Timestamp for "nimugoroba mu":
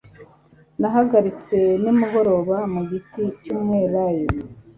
1.83-2.81